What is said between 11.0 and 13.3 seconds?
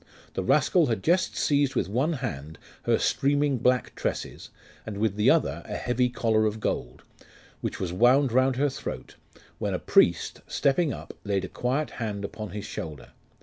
laid a quiet hand upon his shoulder.